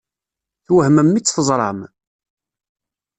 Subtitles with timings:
[0.65, 1.79] Twehmem mi tt-teẓṛam?